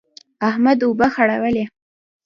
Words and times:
احمد 0.49 0.79
اوبه 0.85 1.07
خړولې. 1.15 1.65